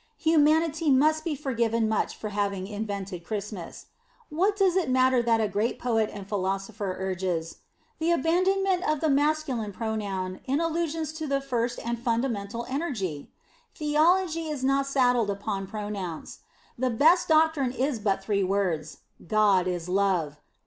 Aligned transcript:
Humanity 0.17 0.89
must 0.89 1.23
be 1.23 1.35
forgiven 1.35 1.87
much 1.87 2.17
for 2.17 2.29
having 2.29 2.65
invented 2.65 3.23
Christmas. 3.23 3.85
What 4.31 4.55
does 4.55 4.75
it 4.75 4.89
matter 4.89 5.21
that 5.21 5.39
a 5.39 5.47
great 5.47 5.77
poet 5.77 6.09
and 6.11 6.27
philosopher 6.27 6.95
urges 6.97 7.57
"the 7.99 8.11
abandonment 8.11 8.81
of 8.89 8.99
the 8.99 9.11
masculine 9.11 9.71
pronoun 9.71 10.39
in 10.45 10.59
allusions 10.59 11.13
to 11.13 11.27
the 11.27 11.39
First 11.39 11.77
or 11.87 11.95
Fundamental 11.97 12.65
Energy"? 12.67 13.29
Theology 13.75 14.47
is 14.47 14.63
not 14.63 14.87
saddled 14.87 15.29
upon 15.29 15.67
pronouns; 15.67 16.39
the 16.79 16.89
best 16.89 17.27
doctrine 17.27 17.71
is 17.71 17.99
but 17.99 18.23
three 18.23 18.43
words, 18.43 19.01
God 19.27 19.67
is 19.67 19.87
Love. 19.87 20.41